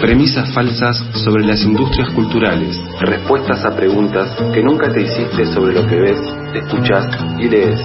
[0.00, 2.80] Premisas falsas sobre las industrias culturales.
[3.00, 6.20] Respuestas a preguntas que nunca te hiciste sobre lo que ves,
[6.54, 7.06] escuchas
[7.38, 7.80] y lees.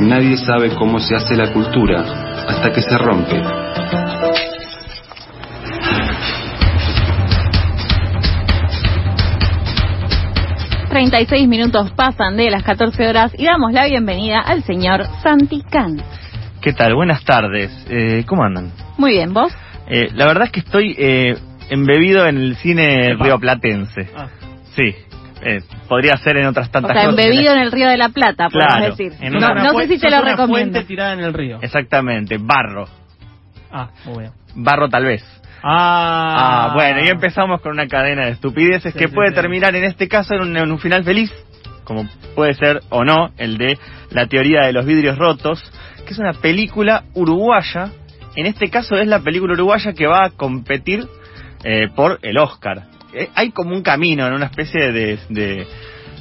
[0.00, 2.02] Nadie sabe cómo se hace la cultura
[2.48, 3.42] hasta que se rompe.
[10.88, 13.32] ...36 minutos pasan de las 14 horas...
[13.36, 16.00] ...y damos la bienvenida al señor Santi Can.
[16.62, 16.94] ¿Qué tal?
[16.94, 17.70] Buenas tardes.
[17.90, 18.72] Eh, ¿Cómo andan?
[18.96, 19.52] Muy bien, ¿vos?
[19.88, 21.36] Eh, la verdad es que estoy eh,
[21.70, 24.10] embebido en el cine rioplatense.
[24.16, 24.28] Ah.
[24.74, 24.94] Sí.
[25.42, 27.24] Eh, podría ser en otras O tantas sea, cosas.
[27.24, 29.12] embebido en el río de la Plata, podemos Claro, decir.
[29.20, 30.72] en No, una- no sé si te lo una recomiendo.
[30.72, 31.58] fuente tirada en el río.
[31.62, 32.38] Exactamente.
[32.40, 32.86] Barro.
[33.70, 34.32] Ah, muy bien.
[34.54, 35.22] Barro tal vez.
[35.62, 39.34] Ah, Ah, bueno, y empezamos con una cadena de estupideces Sí, que sí, puede sí.
[39.34, 41.32] terminar en este caso en un, en un final feliz,
[41.84, 43.78] como puede ser o no el de
[44.10, 45.60] La teoría de los vidrios rotos,
[46.06, 47.90] que es una película uruguaya.
[48.36, 51.06] En este caso es la película uruguaya que va a competir
[51.64, 52.84] eh, por el Oscar.
[53.12, 55.66] Eh, hay como un camino, en una especie de, de,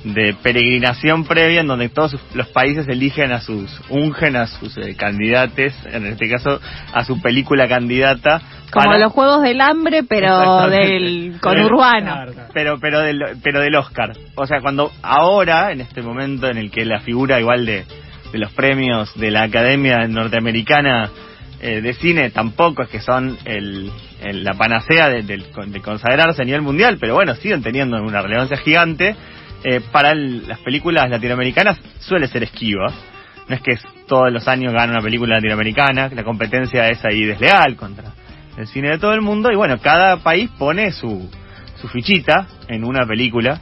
[0.05, 4.95] de peregrinación previa en donde todos los países eligen a sus, ungen a sus eh,
[4.95, 6.59] candidates, en este caso
[6.93, 8.41] a su película candidata.
[8.71, 12.13] Como para- los Juegos del Hambre, pero del con Del- urbano.
[12.13, 12.49] Claro, claro.
[12.53, 16.71] pero pero del pero del Oscar o sea cuando ahora en este momento en el
[16.71, 17.83] que la figura igual de,
[18.31, 21.09] de los premios de la Academia Norteamericana
[21.67, 26.45] eh, de cine tampoco es que son el, la panacea de, del- de consagrarse a
[26.45, 29.15] nivel mundial pero bueno siguen teniendo una relevancia gigante
[29.63, 32.93] eh, para el- las películas latinoamericanas suele ser esquiva
[33.47, 33.77] no es que
[34.07, 38.13] todos los años gana una película latinoamericana la competencia es ahí desleal contra
[38.57, 41.29] el cine de todo el mundo y bueno cada país pone su
[41.81, 43.59] su fichita en una película.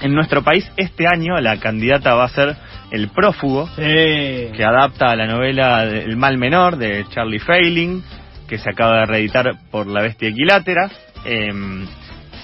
[0.00, 2.56] En nuestro país este año la candidata va a ser
[2.92, 4.52] El prófugo, Sí.
[4.54, 8.02] que adapta a la novela El mal menor de Charlie Failing,
[8.46, 10.90] que se acaba de reeditar por La Bestia Equilátera.
[11.24, 11.86] Em,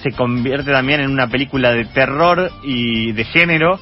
[0.01, 3.79] se convierte también en una película de terror y de género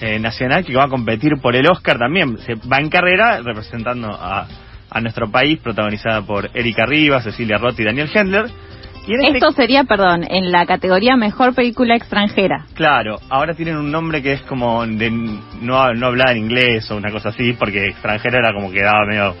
[0.00, 2.38] eh, nacional que va a competir por el Oscar también.
[2.38, 4.46] Se va en carrera representando a,
[4.90, 8.46] a nuestro país, protagonizada por Erika Rivas, Cecilia Roth y Daniel Hendler.
[9.08, 12.66] Y en este Esto sería, perdón, en la categoría Mejor Película Extranjera.
[12.74, 17.10] Claro, ahora tienen un nombre que es como de no, no hablar inglés o una
[17.10, 19.34] cosa así, porque extranjero era como que daba medio...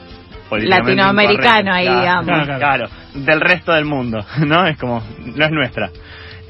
[0.50, 2.24] Latinoamericano ahí, Claro, digamos.
[2.46, 4.66] Claro, claro, del resto del mundo, ¿no?
[4.66, 5.90] Es como, no es nuestra.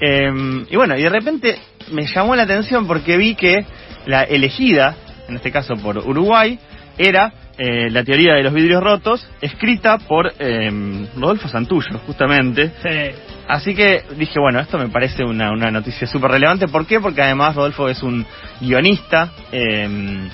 [0.00, 0.30] Eh,
[0.70, 1.58] y bueno, y de repente
[1.90, 3.66] me llamó la atención porque vi que
[4.06, 4.94] la elegida,
[5.28, 6.60] en este caso por Uruguay,
[6.96, 10.70] era eh, la teoría de los vidrios rotos, escrita por eh,
[11.16, 12.70] Rodolfo Santullo, justamente.
[12.82, 13.20] Sí.
[13.48, 16.68] Así que dije, bueno, esto me parece una, una noticia súper relevante.
[16.68, 17.00] ¿Por qué?
[17.00, 18.24] Porque además Rodolfo es un
[18.60, 20.28] guionista, eh,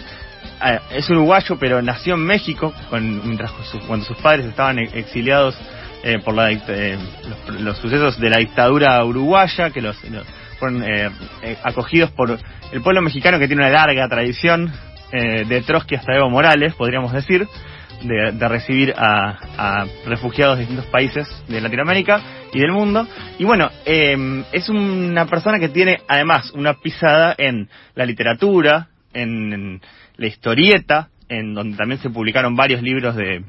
[0.92, 5.56] es uruguayo, pero nació en México con, mientras su- cuando sus padres estaban e- exiliados
[6.02, 6.98] eh, por la, eh,
[7.48, 10.26] los, los sucesos de la dictadura uruguaya, que los, los
[10.58, 11.10] fueron eh,
[11.42, 12.38] eh, acogidos por
[12.72, 14.72] el pueblo mexicano que tiene una larga tradición
[15.14, 17.46] eh, de Trotsky hasta Evo Morales, podríamos decir
[18.02, 22.20] de, recibir a, refugiados de distintos países de Latinoamérica
[22.52, 23.06] y del mundo.
[23.38, 29.52] Y bueno, eh, es una persona que tiene además una pisada en la literatura, en,
[29.52, 29.80] en
[30.16, 33.44] la historieta, en donde también se publicaron varios libros de,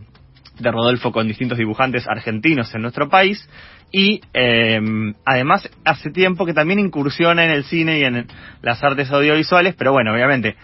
[0.59, 3.49] de Rodolfo con distintos dibujantes argentinos en nuestro país.
[3.91, 4.79] Y eh,
[5.25, 8.27] además hace tiempo que también incursiona en el cine y en
[8.61, 10.55] las artes audiovisuales, pero bueno, obviamente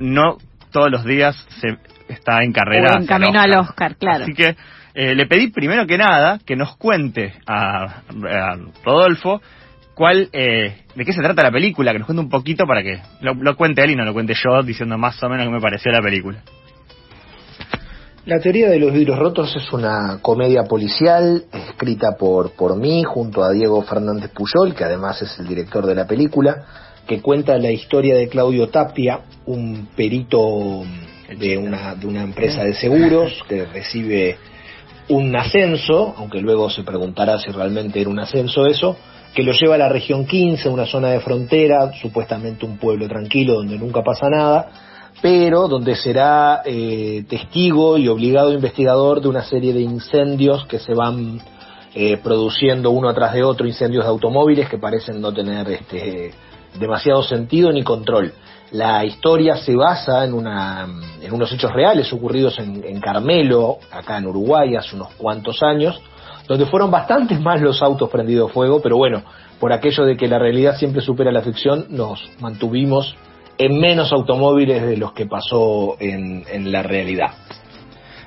[0.00, 0.38] no
[0.70, 1.76] todos los días se
[2.08, 2.94] está en carrera.
[2.94, 4.24] O en camino al Oscar, claro.
[4.24, 4.56] Así que
[4.94, 9.40] eh, le pedí primero que nada que nos cuente a, a Rodolfo
[9.94, 13.00] cuál, eh, de qué se trata la película, que nos cuente un poquito para que
[13.20, 15.60] lo, lo cuente él y no lo cuente yo diciendo más o menos qué me
[15.60, 16.42] pareció la película.
[18.26, 23.44] La teoría de los vidrios rotos es una comedia policial escrita por, por mí junto
[23.44, 26.64] a Diego Fernández Puyol, que además es el director de la película,
[27.06, 30.82] que cuenta la historia de Claudio Tapia, un perito
[31.38, 34.36] de una, de una empresa de seguros que recibe
[35.08, 38.96] un ascenso, aunque luego se preguntará si realmente era un ascenso eso,
[39.34, 43.54] que lo lleva a la región 15, una zona de frontera, supuestamente un pueblo tranquilo
[43.54, 44.70] donde nunca pasa nada,
[45.20, 50.94] pero donde será eh, testigo y obligado investigador de una serie de incendios que se
[50.94, 51.40] van
[51.94, 56.32] eh, produciendo uno atrás de otro, incendios de automóviles que parecen no tener este,
[56.78, 58.32] demasiado sentido ni control.
[58.72, 60.86] La historia se basa en, una,
[61.22, 66.00] en unos hechos reales ocurridos en, en Carmelo, acá en Uruguay, hace unos cuantos años,
[66.48, 69.22] donde fueron bastantes más los autos prendidos fuego, pero bueno,
[69.60, 73.14] por aquello de que la realidad siempre supera la ficción, nos mantuvimos
[73.58, 77.32] en menos automóviles de los que pasó en, en la realidad.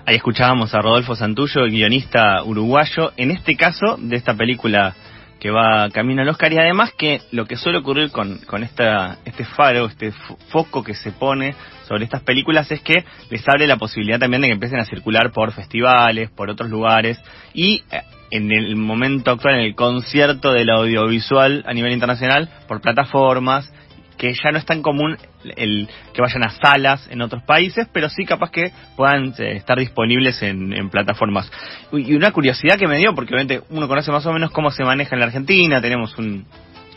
[0.06, 4.96] Ahí escuchábamos a Rodolfo Santullo, guionista uruguayo, en este caso de esta película
[5.40, 9.18] que va camino al Oscar y además que lo que suele ocurrir con, con esta,
[9.26, 10.12] este faro, este
[10.50, 11.56] foco que se pone
[11.88, 15.32] sobre estas películas es que les abre la posibilidad también de que empiecen a circular
[15.32, 17.20] por festivales, por otros lugares
[17.54, 18.02] y eh,
[18.32, 23.72] en el momento actual, en el concierto del audiovisual a nivel internacional, por plataformas,
[24.18, 25.18] que ya no es tan común
[25.56, 29.78] el que vayan a salas en otros países, pero sí capaz que puedan eh, estar
[29.78, 31.52] disponibles en, en, plataformas.
[31.92, 34.84] Y una curiosidad que me dio, porque obviamente uno conoce más o menos cómo se
[34.84, 36.46] maneja en la Argentina, tenemos un,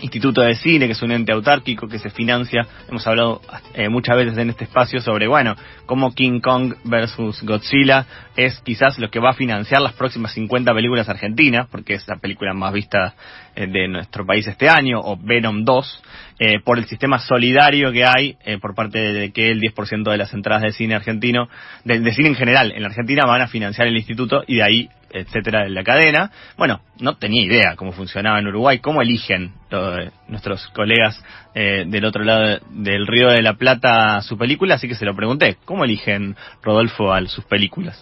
[0.03, 2.67] Instituto de Cine, que es un ente autárquico que se financia.
[2.89, 3.41] Hemos hablado
[3.75, 5.55] eh, muchas veces en este espacio sobre, bueno,
[5.87, 8.07] cómo King Kong versus Godzilla
[8.37, 12.17] es quizás lo que va a financiar las próximas 50 películas argentinas, porque es la
[12.17, 13.15] película más vista
[13.55, 16.03] eh, de nuestro país este año, o Venom 2,
[16.43, 20.17] eh, por el sistema solidario que hay eh, por parte de que el 10% de
[20.17, 21.49] las entradas de cine argentino,
[21.85, 24.63] de, de cine en general, en la Argentina van a financiar el instituto y de
[24.63, 26.31] ahí etcétera, de la cadena.
[26.57, 31.23] Bueno, no tenía idea cómo funcionaba en Uruguay, cómo eligen todos nuestros colegas
[31.55, 35.15] eh, del otro lado del Río de la Plata su película, así que se lo
[35.15, 37.99] pregunté, ¿cómo eligen Rodolfo a sus películas?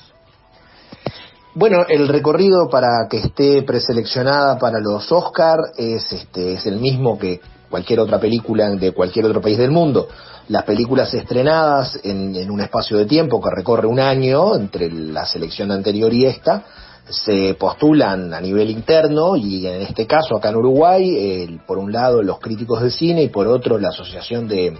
[1.54, 7.18] Bueno, el recorrido para que esté preseleccionada para los Oscar es este es el mismo
[7.18, 10.08] que cualquier otra película de cualquier otro país del mundo.
[10.48, 15.26] Las películas estrenadas en, en un espacio de tiempo que recorre un año entre la
[15.26, 16.64] selección anterior y esta,
[17.10, 21.92] se postulan a nivel interno y en este caso acá en Uruguay, eh, por un
[21.92, 24.74] lado los críticos de cine y por otro la Asociación de,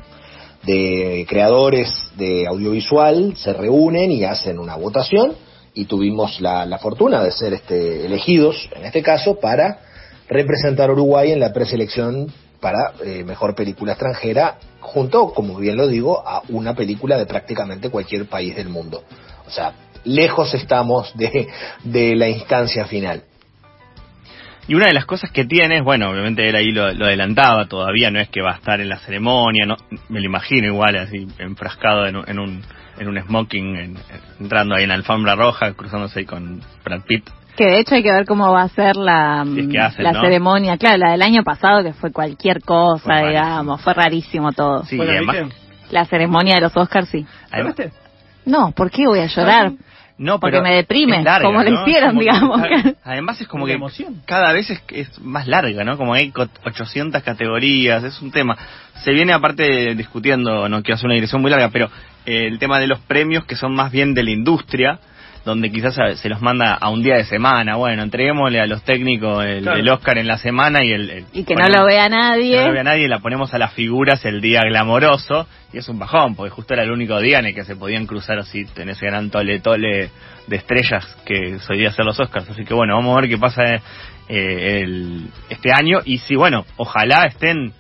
[0.64, 5.32] de Creadores de Audiovisual se reúnen y hacen una votación
[5.74, 9.78] y tuvimos la, la fortuna de ser este, elegidos, en este caso, para
[10.28, 15.86] representar a Uruguay en la preselección para eh, mejor película extranjera, junto, como bien lo
[15.86, 19.02] digo, a una película de prácticamente cualquier país del mundo.
[19.46, 19.72] O sea,
[20.04, 21.48] lejos estamos de,
[21.84, 23.22] de la instancia final.
[24.66, 28.20] Y una de las cosas que tiene, bueno, obviamente él ahí lo, adelantaba, todavía no
[28.20, 29.76] es que va a estar en la ceremonia, no,
[30.10, 32.62] me lo imagino igual, así enfrascado en, en un
[32.98, 33.98] en un smoking, en,
[34.40, 37.28] entrando ahí en la alfombra roja, cruzándose ahí con Brad Pitt.
[37.58, 40.04] Que de hecho hay que ver cómo va a ser la, si es que hacen,
[40.04, 40.20] la ¿no?
[40.20, 40.76] ceremonia.
[40.76, 44.84] Claro, la del año pasado que fue cualquier cosa, fue digamos, fue rarísimo todo.
[44.84, 45.36] Sí, bueno, además,
[45.90, 47.26] la ceremonia de los Oscars, sí.
[47.50, 47.74] Además,
[48.44, 49.72] no, ¿por qué voy a llorar?
[50.18, 51.82] No, porque me deprime, larga, como lo ¿no?
[51.82, 52.62] hicieron, como digamos.
[52.62, 54.22] Que, además es como que emoción.
[54.24, 55.96] cada vez es, es, más larga, ¿no?
[55.96, 56.32] Como hay
[56.64, 58.56] 800 categorías, es un tema.
[59.02, 61.90] Se viene aparte discutiendo, no quiero hacer una dirección muy larga, pero
[62.24, 65.00] eh, el tema de los premios que son más bien de la industria,
[65.48, 67.76] donde quizás se los manda a un día de semana.
[67.76, 69.78] Bueno, entreguémosle a los técnicos el, claro.
[69.78, 71.10] el Oscar en la semana y el...
[71.10, 72.52] el y que ponemos, no lo vea nadie.
[72.52, 75.46] Que no lo vea nadie la ponemos a las figuras el día glamoroso.
[75.72, 78.06] Y es un bajón, porque justo era el único día en el que se podían
[78.06, 80.10] cruzar así en ese gran tole tole
[80.46, 82.50] de estrellas que solía ser los Oscars.
[82.50, 83.62] Así que bueno, vamos a ver qué pasa
[84.28, 86.00] eh, el, este año.
[86.04, 87.72] Y si, bueno, ojalá estén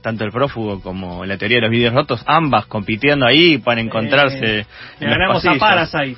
[0.00, 4.60] tanto el prófugo como la teoría de los vídeos rotos, ambas compitiendo ahí para encontrarse.
[4.60, 4.66] Eh,
[5.00, 6.16] en ganamos a Parasite.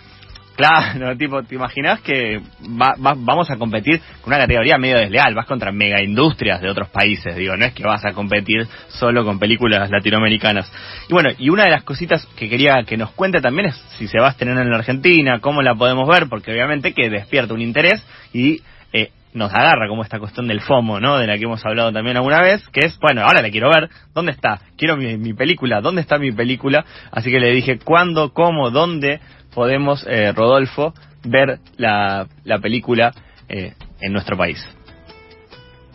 [0.58, 5.32] Claro, tipo, ¿te imaginas que va, va, vamos a competir con una categoría medio desleal?
[5.32, 9.24] Vas contra mega industrias de otros países, digo, no es que vas a competir solo
[9.24, 10.70] con películas latinoamericanas.
[11.08, 14.08] Y bueno, y una de las cositas que quería que nos cuente también es si
[14.08, 17.54] se va a estrenar en la Argentina, cómo la podemos ver, porque obviamente que despierta
[17.54, 18.60] un interés y
[18.92, 21.18] eh, nos agarra como esta cuestión del FOMO, ¿no?
[21.18, 23.88] De la que hemos hablado también alguna vez, que es, bueno, ahora la quiero ver,
[24.14, 24.60] ¿dónde está?
[24.76, 26.84] Quiero mi, película, ¿dónde está mi película?
[27.10, 29.20] Así que le dije, ¿cuándo, cómo, dónde
[29.54, 33.12] podemos, eh, Rodolfo, ver la, la película
[33.48, 34.58] eh, en nuestro país?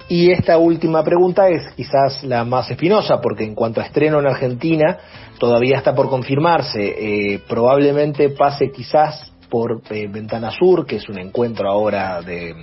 [0.10, 4.28] Y esta última pregunta es quizás la más espinosa, porque en cuanto a estreno en
[4.28, 4.98] Argentina,
[5.40, 7.34] todavía está por confirmarse.
[7.34, 12.54] Eh, probablemente pase quizás por eh, Ventana Sur, que es un encuentro ahora de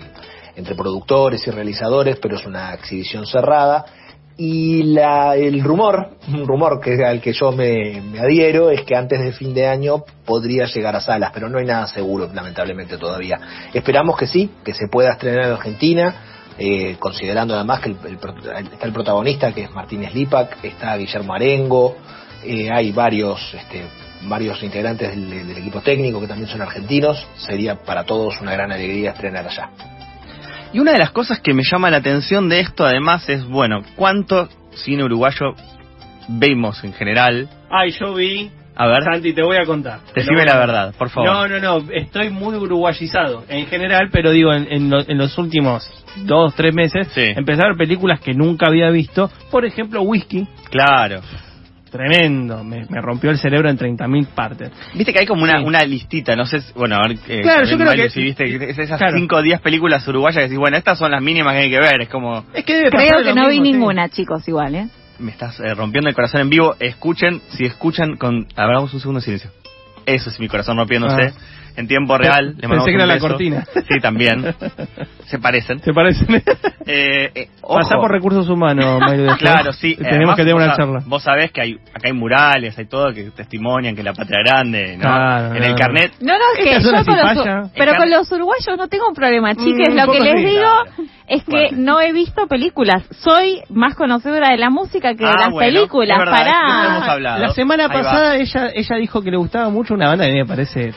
[0.60, 3.84] entre productores y realizadores, pero es una exhibición cerrada.
[4.36, 9.20] Y la, el rumor, un rumor que al que yo me, adhiero, es que antes
[9.20, 13.40] de fin de año podría llegar a salas, pero no hay nada seguro, lamentablemente, todavía.
[13.74, 16.14] Esperamos que sí, que se pueda estrenar en Argentina,
[16.58, 18.14] eh, considerando además que el, el,
[18.72, 21.96] está el protagonista, que es Martínez Lipak, está Guillermo Arengo,
[22.42, 23.84] eh, hay varios, este,
[24.22, 27.26] varios integrantes del equipo técnico que también son argentinos.
[27.36, 29.70] Sería para todos una gran alegría estrenar allá.
[30.72, 33.82] Y una de las cosas que me llama la atención de esto, además, es, bueno,
[33.96, 35.54] ¿cuánto cine uruguayo
[36.28, 37.48] vemos en general?
[37.70, 38.50] Ay, yo vi.
[38.76, 39.02] A ver.
[39.02, 39.98] Santi, te voy a contar.
[40.14, 41.28] Decime la verdad, por favor.
[41.28, 41.92] No, no, no.
[41.92, 45.90] Estoy muy uruguayizado en general, pero digo, en, en, lo, en los últimos
[46.24, 47.32] dos, tres meses, sí.
[47.36, 49.30] empecé a ver películas que nunca había visto.
[49.50, 50.46] Por ejemplo, Whisky.
[50.70, 51.20] Claro.
[51.90, 52.62] Tremendo.
[52.64, 54.70] Me, me rompió el cerebro en 30.000 partes.
[54.94, 55.64] Viste que hay como una, Sí.
[55.64, 58.70] una listita, no sé, si- bueno, a ver, eh, Claro, yo creo que- si viste
[58.70, 59.16] es esas claro.
[59.16, 61.80] 5 o 10 películas uruguayas que decís, bueno, estas son las mínimas que hay que
[61.80, 63.60] ver, es como, Es que debe Creo pasar que no vi sí.
[63.60, 64.88] ninguna, chicos, igual, ¿eh?
[65.18, 69.20] me estás eh, rompiendo el corazón en vivo, escuchen, si escuchan con, hablamos un segundo
[69.20, 69.50] de silencio.
[70.06, 71.22] Eso es mi corazón rompiéndose.
[71.22, 71.32] Ah.
[71.76, 73.64] En tiempo real, le mandamos Pensé que era la cortina.
[73.88, 74.54] Sí, también.
[75.26, 75.78] Se parecen.
[75.80, 76.24] ¿Te parece?
[76.86, 77.76] Eh, eh, ojo.
[77.78, 79.36] Pasá por recursos humanos, Mario.
[79.38, 79.94] Claro, sí.
[79.94, 81.02] Tenemos Además, que tener vos una charla.
[81.06, 84.96] Vos sabés que hay, acá hay murales, hay todo que testimonian que la patria grande,
[84.96, 85.02] ¿no?
[85.02, 86.12] Claro, en el carnet.
[86.20, 89.54] No, no, es que yo con los, pero con los uruguayos no tengo un problema,
[89.54, 89.90] chiques.
[89.94, 90.46] Mm, Lo un que les sí.
[90.46, 91.10] digo Claro.
[91.28, 91.76] es que Bueno.
[91.78, 93.04] no he visto películas.
[93.20, 96.18] Soy más conocedora de la música que de Ah, las bueno, películas.
[96.18, 97.38] verdad, Pará.
[97.38, 100.40] La semana pasada ella ella dijo que le gustaba mucho una banda que a mí
[100.40, 100.92] me parece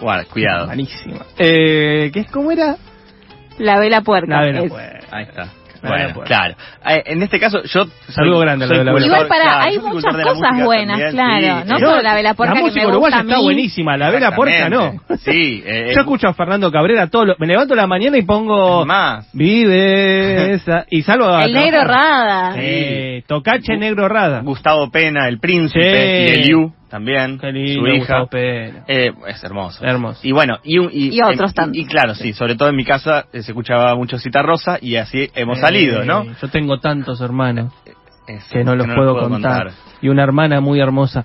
[0.00, 0.66] Guarda, cuidado.
[0.68, 1.24] malísima.
[1.38, 2.76] Eh, ¿qué es cómo era?
[3.58, 4.36] La vela puerca.
[4.36, 4.98] La Vela es- Puerca.
[5.10, 5.48] Ahí está.
[5.80, 6.56] Bueno, Bueno, claro.
[6.88, 7.86] Eh, en este caso, yo.
[8.08, 10.64] Saludo grande a la soy de la cultor- Igual para, claro, hay muchas la cosas
[10.64, 11.62] buenas, también, claro.
[11.62, 13.36] sí, no eh, solo la vela puerca la que música me gusta uruguaya a está
[13.36, 13.42] mí.
[13.44, 14.92] buenísima, la vela puerca no.
[15.18, 15.62] Sí.
[15.64, 18.84] eh, Yo escucho a Fernando Cabrera todo lo- me levanto a la mañana y pongo
[18.86, 19.28] Más.
[19.32, 21.84] Vive esa y salgo a El negro.
[21.84, 22.54] Rada.
[22.56, 24.40] Eh, Tocache negro rada.
[24.40, 26.38] Gustavo Pena, el príncipe, Sí.
[26.38, 27.38] y Eliu también.
[27.38, 28.26] Qué lindo, su hija.
[28.32, 29.84] Eh, es hermoso.
[29.84, 30.20] Hermoso.
[30.22, 31.76] Y bueno, y, y, Y otros y- tantos.
[31.76, 34.96] Y, claro, sí, sobre todo en mi casa eh, se escuchaba mucho Cita Rosa y
[34.96, 36.24] así hemos Eh, salido, ¿no?
[36.40, 37.72] Yo tengo tantos hermanos
[38.26, 39.70] Es- que no los puedo, contar.
[40.00, 41.24] Y una hermana muy hermosa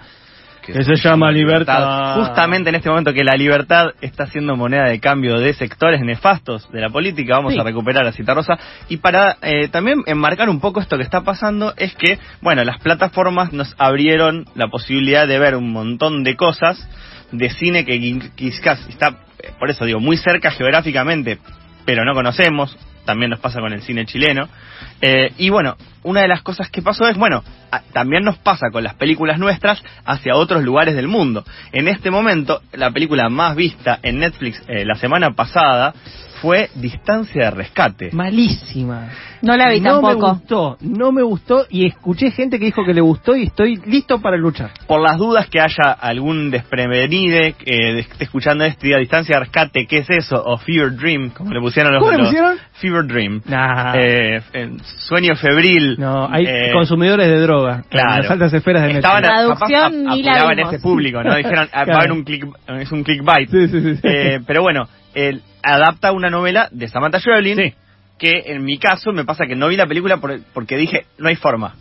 [0.66, 2.16] que se llama Libertad.
[2.16, 6.72] Justamente en este momento que la libertad está siendo moneda de cambio de sectores nefastos
[6.72, 7.60] de la política, vamos Sí.
[7.60, 8.58] a recuperar a Cita Rosa.
[8.90, 12.80] Y para eh, también enmarcar un poco esto que está pasando, es que, bueno, las
[12.80, 16.88] plataformas nos abrieron la posibilidad de ver un montón de cosas
[17.32, 19.18] de cine que qui- quizás está,
[19.60, 21.40] por eso digo, muy cerca geográficamente,
[21.86, 22.78] pero no conocemos.
[23.06, 24.48] También nos pasa con el cine chileno.
[25.02, 27.44] Eh, y bueno, una de las cosas que pasó es, bueno,
[27.92, 31.44] también nos pasa con las películas nuestras hacia otros lugares del mundo.
[31.74, 35.94] En este momento, la película más vista en Netflix eh, la semana pasada
[36.44, 38.10] fue Distancia de Rescate.
[38.12, 39.08] Malísima.
[39.42, 40.34] No la vi no me tampoco.
[40.34, 44.20] gustó, no me gustó y escuché gente que dijo que le gustó y estoy listo
[44.22, 44.72] para luchar.
[44.88, 49.86] Por las dudas que haya algún desprevenide que esté escuchando este día Distancia de Rescate,
[49.88, 50.36] ¿qué es eso?
[50.46, 52.58] O Fever Dream, como le pusieron los ¿Cómo le los- pusieron?
[52.74, 53.42] Fever Dream.
[53.46, 53.94] Nah.
[53.96, 54.70] Eh, eh,
[55.08, 55.96] sueño febril.
[55.98, 58.12] no, hay Eh, consumidores de droga Claro.
[58.16, 59.40] en las altas esferas de Estaban Netflix.
[59.40, 60.74] a- capaz apuraban vimos.
[60.74, 61.36] ese público, ¿no?
[61.36, 62.00] Dijeron, ah, va a Claro.
[62.00, 63.50] haber un click, es un clickbait.
[63.50, 64.02] Sí, sí, sí, sí.
[64.04, 67.74] Eh, pero bueno, él adapta una novela de Samantha Schweblin, Sí.
[68.20, 71.30] que en mi caso me pasa que no vi la película por- porque dije, no
[71.30, 71.76] hay forma.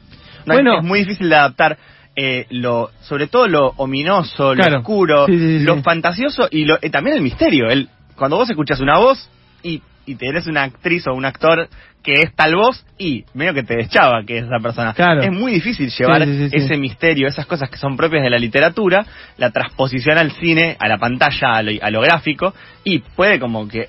[0.47, 0.79] No Bueno.
[0.79, 1.79] es muy difícil de adaptar
[2.15, 4.73] eh, lo, sobre todo lo ominoso, Claro.
[4.73, 7.71] lo oscuro, Sí, sí, lo fantasioso y lo, eh, también el misterio.
[7.71, 9.31] El, cuando vos escuchas una voz
[9.63, 11.69] y, y tenés una actriz o un actor
[12.03, 14.93] que es tal voz y medio que te deschaba que es esa persona.
[14.95, 15.21] Claro.
[15.23, 16.57] Es muy difícil llevar Sí, sí, sí, sí.
[16.65, 19.05] ese misterio, esas cosas que son propias de la literatura,
[19.39, 22.55] la transposición al cine, a la pantalla, a lo, a lo gráfico,
[22.85, 23.89] y puede como que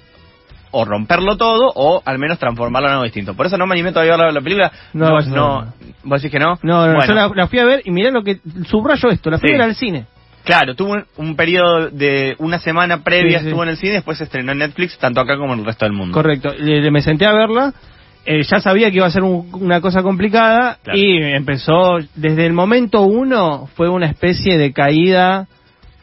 [0.75, 3.36] o romperlo todo o al menos transformarlo en algo distinto.
[3.36, 4.72] Por eso no me animé todavía a ver la, la película.
[4.93, 5.74] No, no.
[6.03, 6.58] ¿Vos decís que no?
[6.63, 9.29] No, no, Bueno, yo la, la fui a ver y mirá lo que subrayo esto,
[9.29, 10.05] la fui a ver al cine.
[10.43, 13.50] Claro, tuvo un, un periodo de una semana previa, Sí, sí.
[13.50, 15.86] estuvo en el cine, después se estrenó en Netflix, tanto acá como en el resto
[15.86, 16.13] del mundo.
[16.13, 17.72] Correcto, le- le- me senté a verla,
[18.25, 20.98] eh, ya sabía que iba a ser un- una cosa complicada Claro.
[21.00, 25.48] y empezó, desde el momento uno fue una especie de caída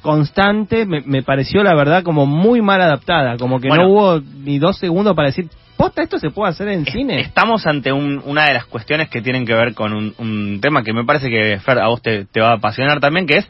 [0.02, 3.84] constante, me, me pareció la verdad como muy mal adaptada, como que Bueno.
[3.84, 7.20] no hubo ni dos segundos para decir, posta, esto se puede hacer en cine.
[7.20, 10.82] Estamos ante un- una de las cuestiones que tienen que ver con un, un tema
[10.82, 13.48] que me parece que, Fer, a vos te, te va a apasionar también, que es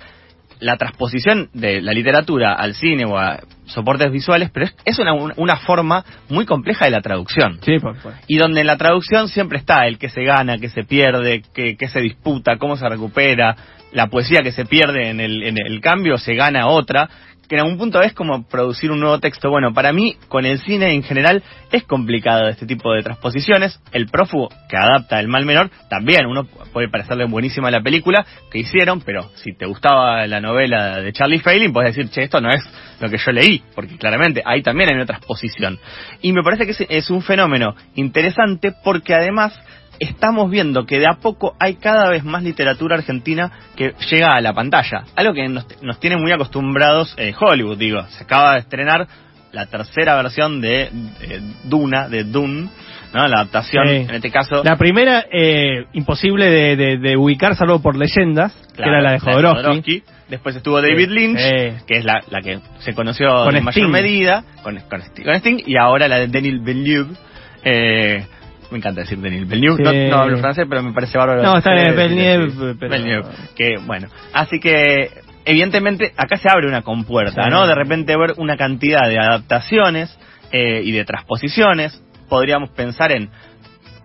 [0.60, 5.12] la transposición de la literatura al cine o a soportes visuales, pero es, es una,
[5.14, 7.58] una forma muy compleja de la traducción.
[7.62, 8.18] Sí, por favor.
[8.26, 11.76] Y donde en la traducción siempre está el que se gana, que se pierde, que,
[11.76, 13.56] que se disputa, cómo se recupera,
[13.92, 17.08] la poesía que se pierde en el, en el cambio, se gana otra,
[17.50, 19.50] que en algún punto es como producir un nuevo texto.
[19.50, 21.42] Bueno, para mí, con el cine en general,
[21.72, 23.80] es complicado este tipo de transposiciones.
[23.90, 28.60] El prófugo, que adapta El Mal Menor, también uno puede parecerle buenísima la película que
[28.60, 32.50] hicieron, pero si te gustaba la novela de Charlie Failing, puedes decir, che, esto no
[32.50, 32.62] es
[33.00, 35.80] lo que yo leí, porque claramente ahí también hay una transposición.
[36.22, 39.58] Y me parece que es, un fenómeno interesante porque además
[40.00, 44.40] estamos viendo que de a poco hay cada vez más literatura argentina que llega a
[44.40, 45.04] la pantalla.
[45.14, 48.02] Algo que nos, nos tiene muy acostumbrados eh, Hollywood, digo.
[48.08, 49.06] Se acaba de estrenar
[49.52, 50.90] la tercera versión de,
[51.20, 52.68] de Duna, de Dune,
[53.12, 53.26] ¿no?
[53.28, 53.94] La adaptación, Sí.
[54.08, 54.62] en este caso...
[54.64, 59.18] La primera, eh, imposible de, de- de ubicar salvo por leyendas, que era la de
[59.18, 60.02] Jodorowsky.
[60.28, 61.14] Después estuvo David Sí.
[61.14, 61.74] Lynch, Eh.
[61.88, 65.76] que es la, la que se conoció Con en mayor medida, con, con Sting, y
[65.76, 67.16] ahora la de Daniel Villeneuve,
[67.64, 68.24] eh,
[68.70, 69.76] Me encanta decir Denis Villeneuve.
[69.84, 70.08] Sí.
[70.10, 71.42] No, no hablo francés, pero me parece bárbaro.
[71.42, 74.08] No, está bien, Villeneuve, pero- Que bueno.
[74.32, 75.10] Así que,
[75.44, 77.50] evidentemente, acá se abre una compuerta, Sí.
[77.50, 77.66] ¿no?
[77.66, 80.16] De repente ver una cantidad de adaptaciones
[80.52, 82.02] eh, y de transposiciones.
[82.28, 83.28] Podríamos pensar en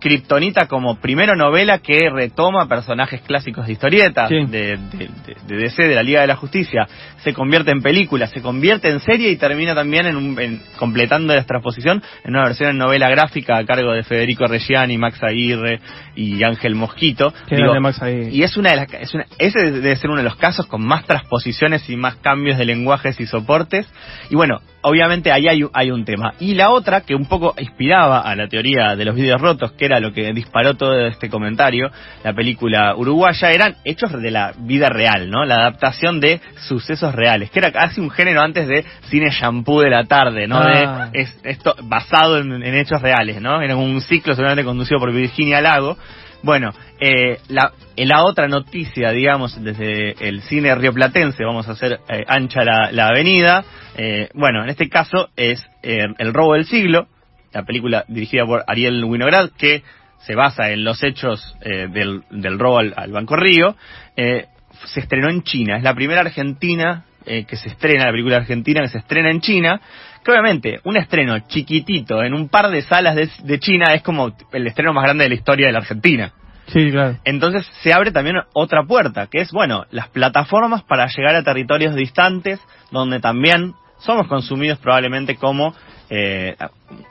[0.06, 4.36] Kryptonita como primera novela que retoma personajes clásicos de historietas Sí.
[4.46, 6.86] de, de- de- de DC, de la Liga de la Justicia,
[7.24, 11.34] se convierte en película, se convierte en serie y termina también en, un- en- completando
[11.34, 15.80] la transposición en una versión en novela gráfica a cargo de Federico Reggiani, Max Aguirre
[16.14, 17.32] y Ángel Mosquito.
[17.48, 18.30] Qué Digo, grande Max Aguirre.
[18.30, 20.84] y es una de las, es una- ese debe ser uno de los casos con
[20.86, 23.86] más transposiciones y más cambios de lenguajes y soportes.
[24.30, 26.34] Y bueno, obviamente ahí hay, hay un tema.
[26.38, 29.84] Y la otra, que un poco inspiraba a la teoría de los vídeos rotos, que
[29.86, 31.90] era lo que disparó todo este comentario,
[32.24, 35.44] la película uruguaya, eran hechos de la vida real, ¿no?
[35.44, 39.90] La adaptación de sucesos reales, que era casi un género antes de cine shampoo de
[39.90, 40.58] la tarde, ¿no?
[40.58, 41.10] Ah.
[41.12, 43.60] De, es, esto basado en, en hechos reales, ¿no?
[43.60, 45.96] Era un ciclo seguramente conducido por Virginia Lago.
[46.42, 52.62] Bueno, eh, la, otra noticia, digamos, desde el cine rioplatense, vamos a hacer eh, ancha
[52.62, 53.64] la, la avenida.
[53.96, 57.08] eh, bueno, en este caso es eh, El robo del siglo,
[57.56, 59.82] la película dirigida por Ariel Winograd, que
[60.18, 63.76] se basa en los hechos eh, del, del robo al, al Banco Río.
[64.16, 64.46] eh,
[64.84, 68.82] se estrenó en China, es la primera argentina eh, que se estrena, la película argentina
[68.82, 69.80] que se estrena en China,
[70.22, 74.36] que obviamente un estreno chiquitito en un par de salas de, de China es como
[74.52, 76.32] el estreno más grande de la historia de la Argentina.
[76.66, 77.16] Sí, claro.
[77.24, 81.94] Entonces se abre también otra puerta, que es, bueno, las plataformas para llegar a territorios
[81.94, 82.60] distantes,
[82.90, 83.72] donde también
[84.06, 85.74] somos consumidos probablemente como
[86.08, 86.56] eh,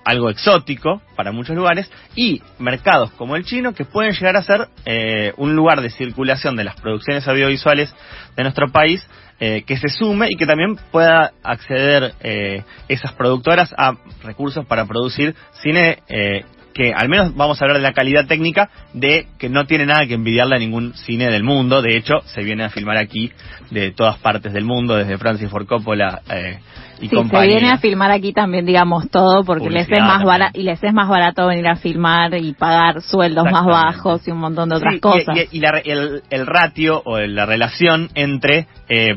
[0.06, 4.70] algo exótico para muchos lugares, y mercados como el chino que pueden llegar a ser
[4.86, 7.94] eh, un lugar de circulación de las producciones audiovisuales
[8.36, 9.06] de nuestro país
[9.40, 14.86] eh, que se sume y que también pueda acceder eh, esas productoras a recursos para
[14.86, 19.48] producir cine eh, que al menos vamos a hablar de la calidad técnica de que
[19.50, 21.82] no tiene nada que envidiarle a ningún cine del mundo.
[21.82, 23.32] De hecho, se viene a filmar aquí
[23.72, 26.60] de todas partes del mundo, desde Francis Ford Coppola eh,
[27.00, 27.58] y Sí, se compañía.
[27.58, 30.94] viene a filmar aquí también, digamos, todo, porque les es más barato, y les es
[30.94, 34.94] más barato venir a filmar y pagar sueldos más bajos y un montón de otras
[34.94, 35.38] Sí, y- cosas.
[35.52, 39.16] Y, y la re- el, el ratio o la relación entre eh,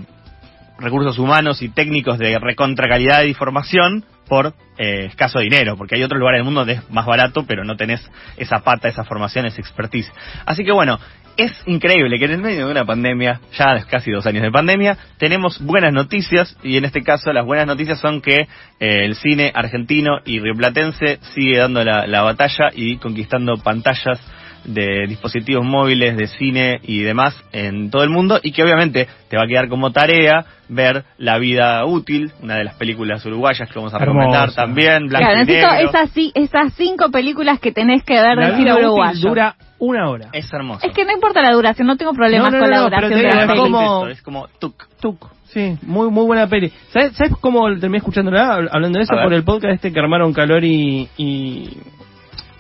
[0.79, 6.03] recursos humanos y técnicos de recontra calidad de información por eh, escaso dinero, porque hay
[6.03, 8.01] otros lugares del mundo donde es más barato, pero no tenés
[8.37, 10.13] esa pata, esa formación, esa expertise.
[10.45, 10.99] Así que bueno,
[11.39, 14.99] es increíble que en el medio de una pandemia, ya casi dos años de pandemia,
[15.19, 18.47] tenemos buenas noticias y en este caso las buenas noticias son que eh,
[18.81, 24.21] el cine argentino y rioplatense sigue dando la batalla y conquistando pantallas
[24.69, 29.37] de dispositivos móviles, de cine y demás en todo el mundo y que obviamente te
[29.37, 33.79] va a quedar como tarea ver La vida útil, una de las películas uruguayas que
[33.79, 35.89] vamos a recomendar también, Blanco Claro, y necesito Negro.
[35.89, 39.29] esas, esas cinco películas que tenés que ver La del cine uruguayo.
[39.29, 40.29] dura una hora.
[40.33, 40.87] Es hermoso.
[40.87, 43.11] Es que no importa la duración, no tengo problemas No, no, con la no, duración
[43.11, 44.75] pero de digo, las es como- Es como tuk.
[45.01, 45.31] Tuc.
[45.45, 46.71] Sí, muy muy buena peli.
[46.91, 48.69] ¿Sabes, ¿sabes cómo terminé escuchándola?
[48.71, 51.71] Hablando de eso por el podcast este que armaron Calori y,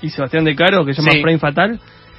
[0.01, 1.21] y Sebastián De Caro, que se llama Sí.
[1.21, 1.79] Frame Fatal.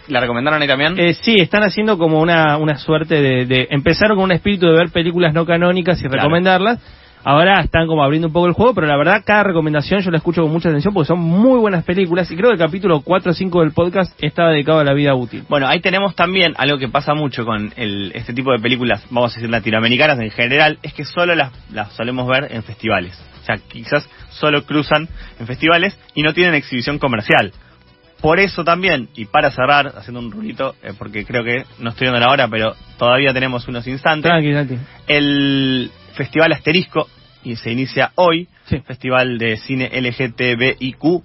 [0.10, 1.00] ¿La recomendaron ahí también?
[1.00, 3.67] Eh, sí, están haciendo como una, una suerte de, de...
[3.69, 6.17] Empezaron con un espíritu de ver películas no canónicas y Claro.
[6.17, 6.80] recomendarlas.
[7.22, 10.17] Ahora están como abriendo un poco el juego, pero la verdad cada recomendación yo la
[10.17, 13.32] escucho con mucha atención porque son muy buenas películas y creo que el capítulo 4
[13.32, 15.43] o 5 del podcast está dedicado a la vida útil.
[15.50, 19.34] Bueno, ahí tenemos también algo que pasa mucho con el, este tipo de películas, vamos
[19.34, 23.22] a decir latinoamericanas en general, es que solo las, las solemos ver en festivales.
[23.41, 25.10] O sea, quizás solo cruzan
[25.41, 27.52] en festivales y no tienen exhibición comercial.
[28.21, 32.08] Por eso también, y para cerrar, haciendo un rulito, eh, porque creo que no estoy
[32.08, 34.77] dando la hora, pero todavía tenemos unos instantes, Tranqui, tranqui.
[35.08, 37.08] el Festival Asterisco,
[37.43, 38.79] y se inicia hoy, Sí.
[38.82, 41.23] Festival de Cine LGTBIQ+.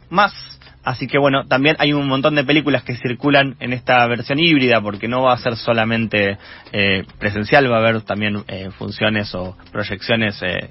[0.84, 4.80] Así que bueno, también hay un montón de películas que circulan en esta versión híbrida,
[4.82, 6.38] porque no va a ser solamente
[6.72, 10.70] eh, presencial, va a haber también eh, funciones o proyecciones eh,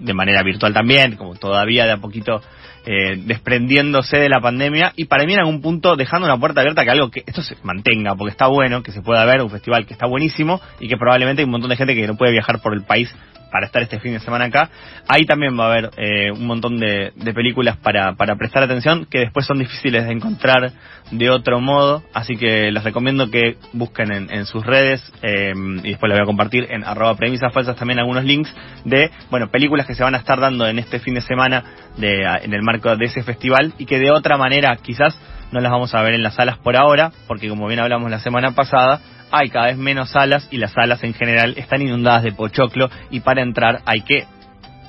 [0.00, 2.40] de manera virtual también, como todavía de a poquito
[2.86, 4.92] eh, desprendiéndose de la pandemia.
[4.96, 7.56] Y para mí en algún punto dejando una puerta abierta que algo que esto se
[7.62, 10.96] mantenga, porque está bueno que se pueda ver un festival que está buenísimo y que
[10.96, 13.14] probablemente hay un montón de gente que no puede viajar por el país
[13.50, 14.70] para estar este fin de semana acá.
[15.08, 19.06] Ahí también va a haber eh, un montón de, de películas para, para prestar atención
[19.06, 20.72] que después son difíciles de encontrar
[21.10, 25.90] de otro modo, así que les recomiendo que busquen en, en sus redes eh, y
[25.90, 29.86] después les voy a compartir en arroba premisas falsas también algunos links de bueno películas
[29.86, 31.64] que se van a estar dando en este fin de semana
[31.96, 35.18] de, en el marco de ese festival y que de otra manera quizás
[35.52, 38.20] no las vamos a ver en las salas por ahora, porque como bien hablamos la
[38.20, 39.00] semana pasada,
[39.30, 43.20] hay cada vez menos salas y las salas en general están inundadas de pochoclo y
[43.20, 44.24] para entrar hay que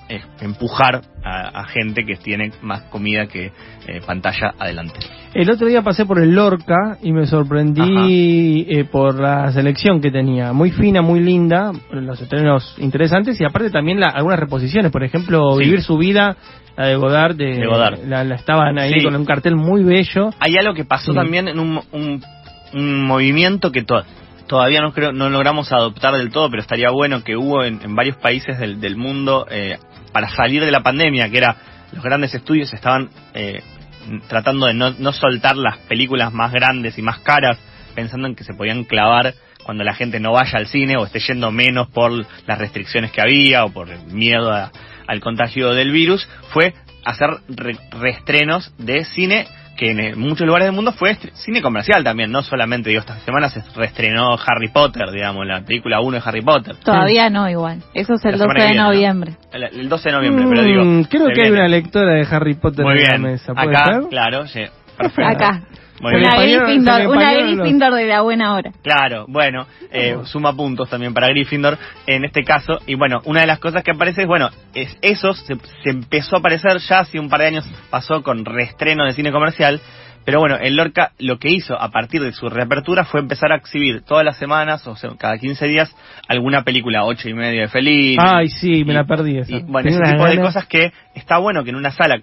[0.09, 3.45] eh, empujar a, a gente que tiene más comida que
[3.87, 4.99] eh, pantalla adelante.
[5.33, 10.11] El otro día pasé por el Lorca y me sorprendí eh, por la selección que
[10.11, 10.51] tenía.
[10.51, 14.91] Muy fina, muy linda, los estrenos interesantes y aparte también la- algunas reposiciones.
[14.91, 15.63] Por ejemplo, Sí.
[15.63, 16.35] Vivir su vida,
[16.75, 17.35] la de Godard.
[17.37, 17.99] De, De Godard.
[18.05, 19.05] La, la estaban ahí Sí.
[19.05, 20.31] con un cartel muy bello.
[20.39, 21.17] Hay algo que pasó Sí.
[21.17, 22.21] también en un, un,
[22.73, 24.03] un movimiento que to-
[24.51, 28.17] todavía no creo no logramos adoptar del todo, pero estaría bueno que hubo en, varios
[28.17, 29.77] países del, del mundo eh,
[30.11, 31.55] para salir de la pandemia, que era
[31.93, 33.61] los grandes estudios estaban eh,
[34.27, 37.57] tratando de no, no soltar las películas más grandes y más caras,
[37.95, 39.33] pensando en que se podían clavar
[39.63, 42.11] cuando la gente no vaya al cine o esté yendo menos por
[42.45, 44.69] las restricciones que había o por el miedo a-
[45.07, 46.73] al contagio del virus, fue
[47.05, 49.47] hacer re- reestrenos de cine
[49.81, 53.17] que en eh, muchos lugares del mundo fue cine comercial también, no solamente, digo, esta
[53.21, 56.75] semana se reestrenó Harry Potter, digamos, la película 1 de Harry Potter.
[56.75, 57.79] Todavía no igual.
[57.95, 58.89] Eso es el La 12 semana que de viene, ¿no?
[58.93, 59.31] noviembre.
[59.51, 60.85] El, el 12 de noviembre, pero digo...
[60.85, 63.53] Mm, creo que hay una lectora de Harry Potter Muy en bien, la mesa.
[63.55, 64.03] ¿Puede acá, ser?
[64.09, 64.61] claro, sí,
[64.99, 65.31] perfecto.
[65.31, 65.61] Acá.
[66.01, 68.71] Una Gryffindor, una de la buena hora.
[68.81, 72.79] Claro, bueno, eh, suma puntos también para Gryffindor en este caso.
[72.87, 76.37] Y bueno, una de las cosas que aparece es, bueno, es eso se, se empezó
[76.37, 79.81] a aparecer ya hace un par de años, pasó con reestreno de cine comercial.
[80.23, 83.55] Pero bueno, el Lorca lo que hizo a partir de su reapertura fue empezar a
[83.55, 85.95] exhibir todas las semanas, o sea, cada 15 días,
[86.27, 88.19] alguna película, ocho y media de Feliz.
[88.21, 89.51] Ay, sí, me la perdí esa.
[89.51, 92.21] Y, bueno, Tenía ese tipo de cosas que está bueno que en una sala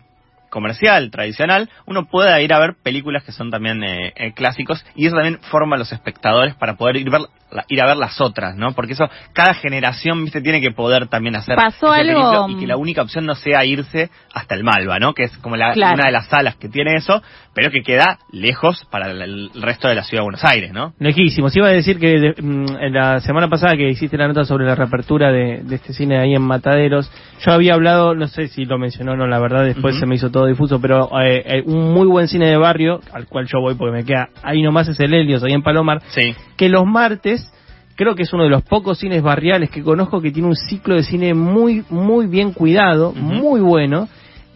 [0.50, 5.06] comercial, tradicional, uno pueda ir a ver películas que son también eh, eh, clásicos y
[5.06, 8.20] eso también forma a los espectadores para poder ir, ver, la- ir a ver las
[8.20, 8.72] otras, ¿no?
[8.72, 12.60] Porque eso, cada generación, viste, tiene que poder también hacer Pasó ese algo, periplo y
[12.60, 15.14] que la única opción no sea irse hasta el Malva, ¿no?
[15.14, 15.94] Que es como la, Claro.
[15.94, 17.22] una de las salas que tiene eso,
[17.54, 20.94] pero que queda lejos para el, el resto de la ciudad de Buenos Aires, ¿no?
[20.98, 21.54] Lejísimos.
[21.56, 24.64] Iba a decir que de- mm, en la semana pasada que hiciste la nota sobre
[24.66, 27.10] la reapertura de, de este cine ahí en Mataderos,
[27.44, 30.14] yo había hablado, no sé si lo mencionó o no, la verdad después se me
[30.14, 33.60] hizo todo difuso, pero eh, eh, un muy buen cine de barrio, al cual yo
[33.60, 36.34] voy porque me queda ahí nomás es el Helios, ahí en Palomar, Sí.
[36.56, 37.52] que los martes
[37.96, 40.94] creo que es uno de los pocos cines barriales que conozco que tiene un ciclo
[40.94, 44.08] de cine muy muy bien cuidado, muy bueno.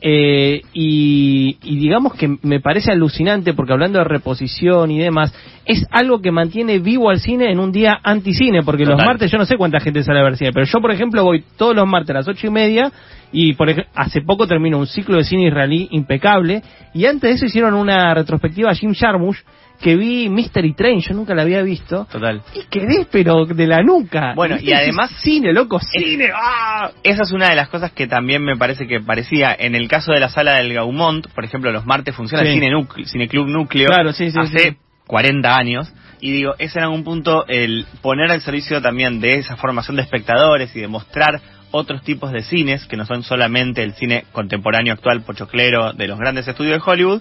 [0.04, 5.32] eh, y, y digamos que me parece alucinante porque hablando de reposición y demás,
[5.64, 9.38] es algo que mantiene vivo al cine en un día anticine, porque los martes yo
[9.38, 11.87] no sé cuánta gente sale a ver cine, pero yo por ejemplo voy todos los
[11.87, 12.90] martes a las ocho y media
[13.33, 16.62] y por hace poco terminó un ciclo de cine israelí impecable
[16.94, 19.38] y antes de eso hicieron una retrospectiva a Jim Jarmusch
[19.81, 22.07] que vi Mystery Train, yo nunca la había visto.
[22.11, 22.40] Total.
[22.55, 24.33] Y quedé, pero de la nuca.
[24.37, 26.29] Bueno, y además- Cine, loco, cine.
[26.33, 26.92] ¡ah!
[27.03, 30.12] Esa es una de las cosas que también me parece que parecía en el caso
[30.12, 32.51] de la sala del Gaumont, por ejemplo, los martes funciona Sí.
[32.51, 34.77] el Cine, Núcleo, Cine Club Núcleo Claro, sí, sí, hace sí.
[35.12, 35.92] 40 años.
[36.22, 40.03] Y digo, ese en algún punto el poner al servicio también de esa formación de
[40.03, 41.38] espectadores y de mostrar
[41.70, 46.18] otros tipos de cines, que no son solamente el cine contemporáneo actual pochoclero de los
[46.18, 47.20] grandes estudios de Hollywood,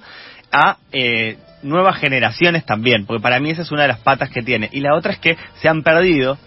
[0.54, 4.42] a eh, nuevas generaciones también, porque para mí esa es una de las patas que
[4.42, 4.70] tiene.
[4.72, 6.38] Y la otra es que se han perdido,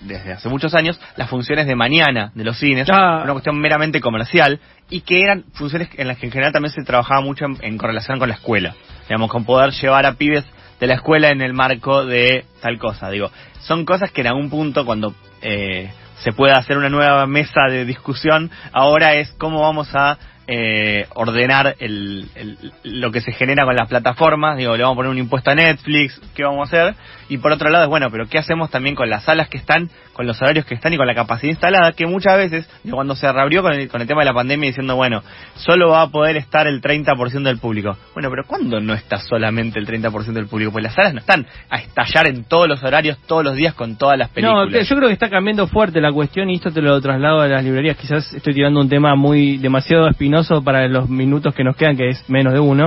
[0.00, 3.20] desde hace muchos años, las funciones de mañana de los cines, Ah.
[3.22, 4.58] una cuestión meramente comercial,
[4.90, 7.78] y que eran funciones en las que en general también se trabajaba mucho en, en
[7.78, 8.74] correlación con la escuela,
[9.08, 10.44] digamos, con poder llevar a pibes
[10.82, 13.08] de la escuela en el marco de tal cosa.
[13.08, 15.92] Digo, son cosas que en algún punto cuando eh,
[16.24, 21.76] se pueda hacer una nueva mesa de discusión, ahora es cómo vamos a eh, ordenar
[21.78, 25.18] el, el- lo que se genera con las plataformas, digo, le vamos a poner un
[25.18, 26.94] impuesto a Netflix, ¿qué vamos a hacer?
[27.28, 29.88] Y por otro lado es, bueno, pero ¿qué hacemos también con las salas que están,
[30.12, 31.92] con los horarios que están y con la capacidad instalada?
[31.92, 34.68] Que muchas veces, digo, cuando se reabrió con el, con el tema de la pandemia
[34.68, 35.22] diciendo, bueno,
[35.54, 37.96] solo va a poder estar el 30% del público.
[38.14, 40.72] Bueno, pero ¿cuándo no está solamente el 30% del público?
[40.72, 43.96] Pues las salas no están a estallar en todos los horarios, todos los días con
[43.96, 44.68] todas las No, películas.
[44.70, 47.48] que yo creo que está cambiando fuerte la cuestión y esto te lo traslado a
[47.48, 47.96] las librerías.
[47.96, 52.08] Quizás estoy tirando un tema muy demasiado espinoso para los minutos que nos quedan, que
[52.08, 52.84] es menos de uno.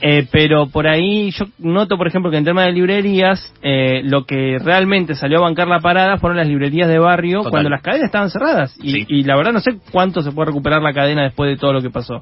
[0.00, 4.24] Eh, pero por ahí yo noto, por ejemplo, que en tema de librerías, eh, lo
[4.24, 7.50] que realmente salió a bancar la parada fueron las librerías de barrio Total.
[7.50, 8.76] cuando las cadenas estaban cerradas.
[8.82, 9.04] Y, Sí.
[9.08, 11.80] y la verdad no sé cuánto se puede recuperar la cadena después de todo lo
[11.82, 12.20] que pasó.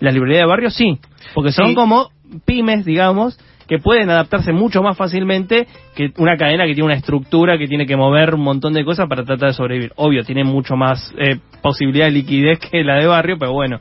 [0.00, 0.98] Las librerías de barrio sí,
[1.34, 1.74] porque son Sí.
[1.74, 2.10] como
[2.44, 7.58] pymes, digamos, que pueden adaptarse mucho más fácilmente que una cadena que tiene una estructura,
[7.58, 9.92] que tiene que mover un montón de cosas para tratar de sobrevivir.
[9.96, 13.78] Obvio, tiene mucho más eh, posibilidad de liquidez que la de barrio, pero bueno.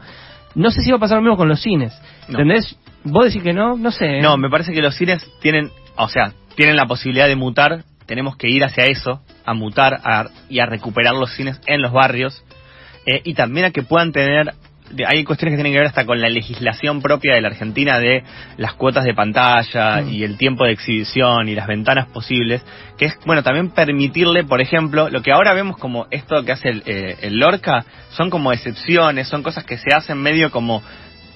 [0.56, 1.94] No sé si va a pasar lo mismo con los cines.
[2.28, 2.40] No.
[2.40, 2.78] ¿Entendés?
[3.04, 4.18] Vos decís que no, no sé.
[4.20, 4.22] ¿eh?
[4.22, 7.84] No, me parece que los cines tienen, o sea, tienen la posibilidad de mutar.
[8.06, 11.92] Tenemos que ir hacia eso, a mutar a- y a recuperar los cines en los
[11.92, 12.44] barrios.
[13.10, 14.54] eh, y también a que puedan tener
[15.08, 18.24] hay cuestiones que tienen que ver hasta con la legislación propia de la Argentina de
[18.58, 20.10] las cuotas de pantalla Mm.
[20.14, 22.64] y el tiempo de exhibición y las ventanas posibles,
[22.98, 26.70] que es, bueno, también permitirle, por ejemplo, lo que ahora vemos como esto que hace
[26.70, 30.82] el, eh, el Lorca, son como excepciones, son cosas que se hacen medio como...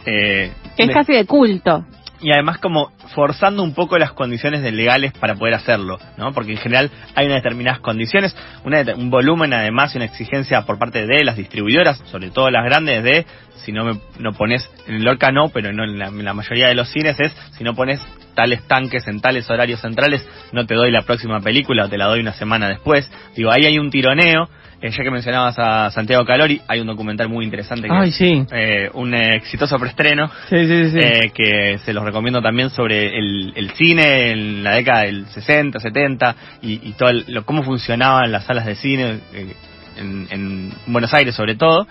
[0.06, 1.86] eh, Que es de- casi de culto.
[2.22, 6.34] Y además como forzando un poco las condiciones legales para poder hacerlo, ¿no?
[6.34, 10.78] Porque en general hay unas determinadas condiciones, una un volumen además y una exigencia por
[10.78, 13.26] parte de las distribuidoras, sobre todo las grandes, de
[13.64, 16.34] si no me no pones en el Lorca no, pero no en la, en la
[16.34, 18.00] mayoría de los cines es si no pones
[18.34, 22.06] tales tanques en tales horarios centrales, no te doy la próxima película o te la
[22.06, 23.12] doy una semana después.
[23.36, 24.50] Digo, ahí hay un tironeo.
[24.82, 28.16] Eh, ya que mencionabas a Santiago Calori, hay un documental muy interesante que Ay, es
[28.16, 28.44] sí.
[28.52, 30.98] eh, un exitoso preestreno Sí, sí, sí.
[31.00, 35.80] eh, que se los recomiendo también sobre el, el cine en la década del 60,
[35.80, 39.54] 70 y, y todo el- lo, cómo funcionaban las salas de cine eh,
[39.98, 41.86] en, en Buenos Aires sobre todo.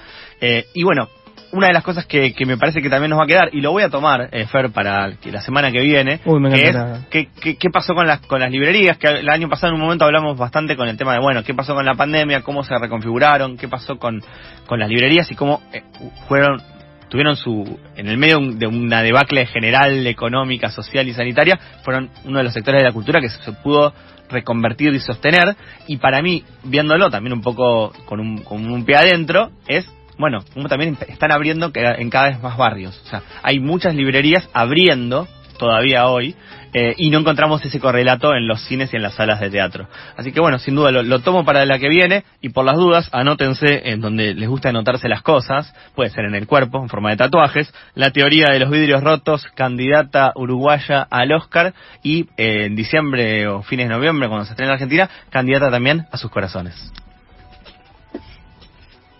[0.75, 1.09] Y bueno,
[1.53, 3.61] una de las cosas que, que me parece que también nos va a quedar, y
[3.61, 6.69] lo voy a tomar, eh, Fer, para que la semana que viene, Uy, me que
[7.21, 10.05] es qué, pasó con las, con las librerías, que el año pasado en un momento
[10.05, 13.57] hablamos bastante con el tema de, bueno, qué pasó con la pandemia, cómo se reconfiguraron,
[13.57, 14.23] qué pasó con,
[14.67, 15.83] con las librerías y cómo eh,
[16.29, 16.63] fueron
[17.09, 22.39] tuvieron su en el medio de una debacle general económica, social y sanitaria, fueron uno
[22.39, 23.93] de los sectores de la cultura que se pudo
[24.31, 25.57] reconvertir y sostener.
[25.89, 30.45] Y para mí viéndolo también un poco con un, con un pie adentro es bueno,
[30.55, 33.01] como también están abriendo en cada vez más barrios.
[33.05, 35.27] O sea, hay muchas librerías abriendo
[35.59, 36.35] todavía hoy
[36.73, 39.89] eh, y no encontramos ese correlato en los cines y en las salas de teatro.
[40.17, 42.77] Así que bueno, sin duda lo, lo tomo para la que viene y por las
[42.77, 46.89] dudas anótense en donde les gusta anotarse las cosas, puede ser en el cuerpo, en
[46.89, 52.67] forma de tatuajes, la teoría de los vidrios rotos, candidata uruguaya al Oscar y eh,
[52.67, 56.31] en diciembre o fines de noviembre cuando se estrena en Argentina, candidata también a sus
[56.31, 56.93] corazones.